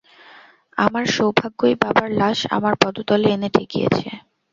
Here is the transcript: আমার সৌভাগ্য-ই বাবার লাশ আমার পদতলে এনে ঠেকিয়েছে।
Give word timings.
আমার 0.77 1.05
সৌভাগ্য-ই 1.15 1.75
বাবার 1.81 2.09
লাশ 2.13 2.39
আমার 2.57 2.73
পদতলে 2.81 3.27
এনে 3.35 3.49
ঠেকিয়েছে। 3.55 4.07